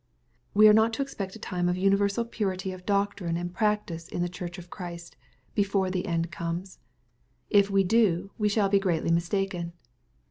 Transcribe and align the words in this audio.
We 0.55 0.67
are 0.67 0.73
not 0.73 0.93
to 0.93 1.03
expect 1.03 1.35
a 1.35 1.37
time 1.39 1.69
of 1.69 1.77
universal 1.77 2.25
purity 2.25 2.71
of 2.71 2.79
MATTHEW, 2.79 2.87
CHAP. 2.87 3.07
XXIV. 3.11 3.13
815 3.29 3.29
doctrine 3.35 3.37
and 3.37 3.53
practice 3.53 4.07
in 4.07 4.21
the 4.23 4.29
Church 4.29 4.57
of 4.57 4.69
Christ, 4.71 5.15
before 5.53 5.91
the 5.91 6.07
end" 6.07 6.31
ccmes. 6.31 6.79
If 7.51 7.69
we 7.69 7.83
do, 7.83 8.31
we 8.35 8.49
shall 8.49 8.67
be 8.67 8.79
greatly 8.79 9.11
mistaken. 9.11 9.73